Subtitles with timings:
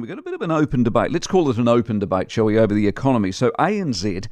[0.00, 1.12] We've got a bit of an open debate.
[1.12, 3.32] Let's call it an open debate, shall we, over the economy.
[3.32, 4.26] So ANZ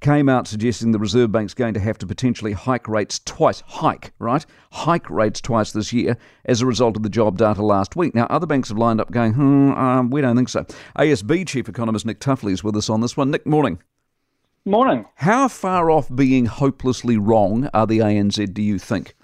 [0.00, 4.12] came out suggesting the Reserve Bank's going to have to potentially hike rates twice, hike,
[4.18, 4.44] right?
[4.70, 8.14] Hike rates twice this year as a result of the job data last week.
[8.14, 10.64] Now, other banks have lined up going, hmm, um, we don't think so.
[10.98, 13.30] ASB Chief Economist Nick Tuffley is with us on this one.
[13.30, 13.80] Nick, morning.
[14.64, 15.06] Morning.
[15.16, 19.14] How far off being hopelessly wrong are the ANZ, do you think?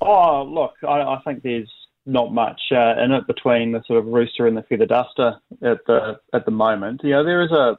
[0.00, 1.70] Oh, look, I, I think there's
[2.10, 5.78] not much uh, in it between the sort of rooster and the feather duster at
[5.86, 7.00] the at the moment.
[7.04, 7.78] You know, there is a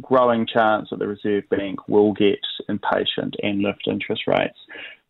[0.00, 4.58] growing chance that the Reserve Bank will get impatient and lift interest rates.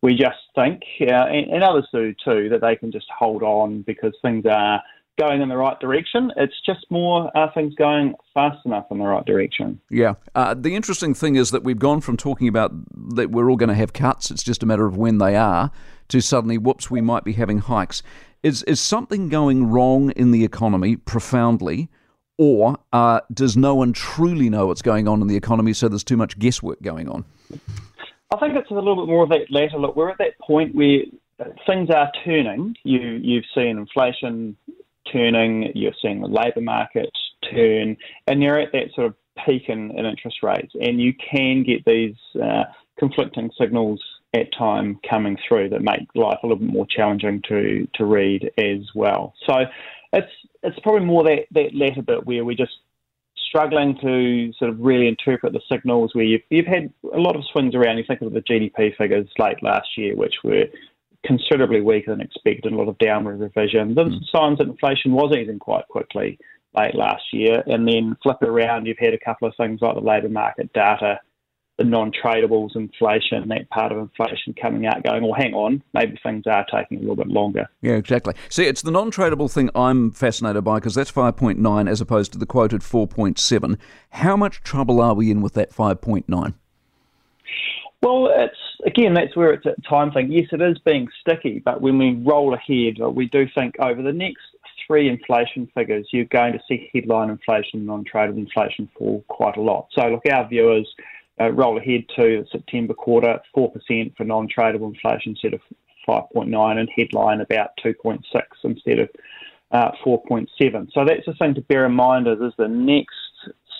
[0.03, 3.83] We just think, uh, and, and others do too, that they can just hold on
[3.83, 4.83] because things are
[5.21, 6.33] going in the right direction.
[6.37, 9.81] It's just more are things going fast enough in the right direction?
[9.91, 10.15] Yeah.
[10.35, 12.73] Uh, the interesting thing is that we've gone from talking about
[13.17, 15.71] that we're all going to have cuts, it's just a matter of when they are,
[16.09, 18.03] to suddenly, whoops, we might be having hikes.
[18.43, 21.91] Is, is something going wrong in the economy profoundly?
[22.39, 26.03] Or uh, does no one truly know what's going on in the economy, so there's
[26.03, 27.27] too much guesswork going on?
[28.33, 29.77] I think it's a little bit more of that latter.
[29.77, 31.01] Look, we're at that point where
[31.67, 32.77] things are turning.
[32.83, 34.57] You you've seen inflation
[35.13, 37.11] turning, you're seeing the labour market
[37.51, 39.15] turn, and you're at that sort of
[39.47, 42.65] peak in, in interest rates, and you can get these uh,
[42.99, 44.01] conflicting signals
[44.35, 48.51] at time coming through that make life a little bit more challenging to to read
[48.59, 49.35] as well.
[49.49, 49.65] So
[50.13, 52.73] it's it's probably more that, that latter bit where we're just
[53.49, 57.43] struggling to sort of really interpret the signals where you've, you've had a lot of
[57.51, 57.99] swings around.
[57.99, 60.67] You think of the GDP figures late last year, which were
[61.25, 63.95] considerably weaker than expected, a lot of downward revision.
[63.95, 64.21] The mm.
[64.33, 66.39] signs that inflation was easing quite quickly
[66.77, 67.63] late last year.
[67.67, 70.73] And then flip it around, you've had a couple of things like the labour market
[70.73, 71.21] data
[71.81, 76.47] the non-tradables inflation, that part of inflation coming out, going, well, hang on, maybe things
[76.47, 77.67] are taking a little bit longer.
[77.81, 78.35] Yeah, exactly.
[78.51, 82.45] See, it's the non-tradable thing I'm fascinated by because that's 5.9 as opposed to the
[82.45, 83.79] quoted 4.7.
[84.11, 86.53] How much trouble are we in with that 5.9?
[88.03, 90.31] Well, it's again that's where it's a time thing.
[90.31, 94.13] Yes, it is being sticky, but when we roll ahead, we do think over the
[94.13, 94.43] next
[94.87, 99.61] three inflation figures, you're going to see headline inflation, and non-tradable inflation fall quite a
[99.61, 99.89] lot.
[99.93, 100.87] So, look, our view is
[101.41, 105.61] uh, roll ahead to September quarter, 4% for non-tradable inflation instead of
[106.09, 108.23] 5.9 and headline about 2.6
[108.65, 109.09] instead of
[109.71, 110.49] uh, 4.7.
[110.93, 113.15] So that's the thing to bear in mind is, is the next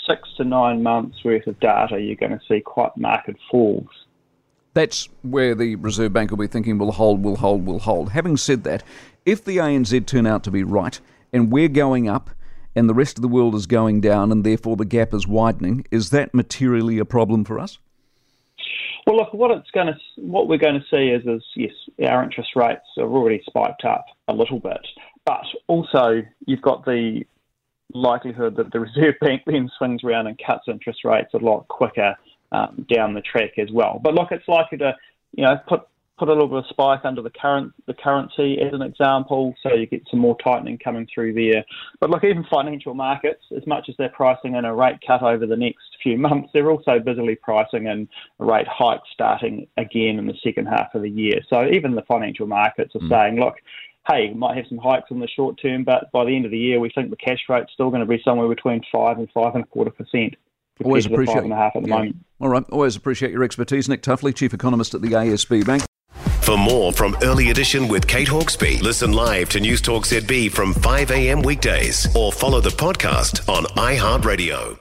[0.09, 3.89] six to nine months worth of data, you're going to see quite marked falls.
[4.73, 8.11] That's where the Reserve Bank will be thinking, will hold, will hold, will hold.
[8.11, 8.85] Having said that,
[9.27, 10.99] if the ANZ turn out to be right
[11.33, 12.31] and we're going up
[12.77, 15.85] and the rest of the world is going down and therefore the gap is widening,
[15.91, 17.79] is that materially a problem for us?
[19.07, 21.73] Well, look, what it's going to, what we're going to see is, is yes,
[22.09, 24.87] our interest rates have already spiked up a little bit,
[25.27, 27.25] but also you've got the
[27.93, 32.15] likelihood that the Reserve Bank then swings around and cuts interest rates a lot quicker
[32.53, 34.01] um, down the track as well.
[34.03, 34.95] But look, it's likely to,
[35.33, 35.83] you know, put
[36.21, 39.75] put a little bit of spike under the current the currency as an example, so
[39.75, 41.65] you get some more tightening coming through there.
[41.99, 45.47] But look, even financial markets, as much as they're pricing in a rate cut over
[45.47, 48.07] the next few months, they're also busily pricing in
[48.39, 51.41] a rate hike starting again in the second half of the year.
[51.49, 53.09] So even the financial markets are mm.
[53.09, 53.55] saying, look,
[54.09, 56.51] hey, we might have some hikes in the short term, but by the end of
[56.51, 59.29] the year, we think the cash rate's still going to be somewhere between five and
[59.33, 60.35] five and a quarter percent.
[60.85, 61.95] Always appreciate five and a half at the yeah.
[61.97, 62.17] moment.
[62.41, 65.85] All right, always appreciate your expertise, Nick Tuffley, Chief Economist at the ASB Bank.
[66.41, 70.75] For more from Early Edition with Kate Hawkesby, listen live to News Talk ZB from
[70.75, 71.43] 5 a.m.
[71.43, 74.80] weekdays or follow the podcast on iHeartRadio.